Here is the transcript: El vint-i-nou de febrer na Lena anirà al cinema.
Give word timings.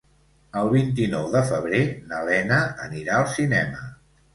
El 0.61 0.69
vint-i-nou 0.71 1.29
de 1.37 1.45
febrer 1.51 1.85
na 2.09 2.25
Lena 2.33 2.61
anirà 2.91 3.23
al 3.23 3.33
cinema. 3.41 3.91